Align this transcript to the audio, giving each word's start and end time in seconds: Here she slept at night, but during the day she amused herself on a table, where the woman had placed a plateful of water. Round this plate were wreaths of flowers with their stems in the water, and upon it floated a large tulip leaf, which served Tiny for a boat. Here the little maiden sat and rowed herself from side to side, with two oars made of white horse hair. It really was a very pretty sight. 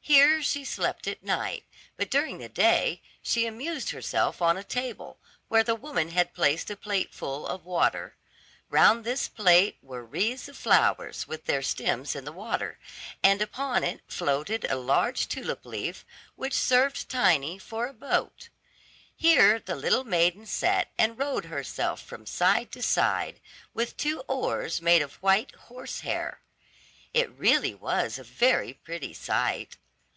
Here 0.00 0.40
she 0.42 0.64
slept 0.64 1.06
at 1.06 1.22
night, 1.22 1.66
but 1.98 2.10
during 2.10 2.38
the 2.38 2.48
day 2.48 3.02
she 3.20 3.44
amused 3.44 3.90
herself 3.90 4.40
on 4.40 4.56
a 4.56 4.64
table, 4.64 5.18
where 5.48 5.62
the 5.62 5.74
woman 5.74 6.12
had 6.12 6.32
placed 6.32 6.70
a 6.70 6.78
plateful 6.78 7.46
of 7.46 7.66
water. 7.66 8.16
Round 8.70 9.04
this 9.04 9.28
plate 9.28 9.76
were 9.82 10.02
wreaths 10.02 10.48
of 10.48 10.56
flowers 10.56 11.28
with 11.28 11.44
their 11.44 11.60
stems 11.60 12.16
in 12.16 12.24
the 12.24 12.32
water, 12.32 12.78
and 13.22 13.42
upon 13.42 13.84
it 13.84 14.00
floated 14.08 14.64
a 14.70 14.76
large 14.76 15.28
tulip 15.28 15.66
leaf, 15.66 16.06
which 16.36 16.54
served 16.54 17.10
Tiny 17.10 17.58
for 17.58 17.86
a 17.86 17.92
boat. 17.92 18.48
Here 19.14 19.58
the 19.58 19.76
little 19.76 20.04
maiden 20.04 20.46
sat 20.46 20.88
and 20.96 21.18
rowed 21.18 21.44
herself 21.44 22.00
from 22.02 22.24
side 22.24 22.72
to 22.72 22.80
side, 22.82 23.42
with 23.74 23.98
two 23.98 24.20
oars 24.20 24.80
made 24.80 25.02
of 25.02 25.16
white 25.22 25.54
horse 25.54 26.00
hair. 26.00 26.40
It 27.12 27.28
really 27.30 27.74
was 27.74 28.18
a 28.18 28.24
very 28.24 28.72
pretty 28.72 29.12
sight. 29.12 29.76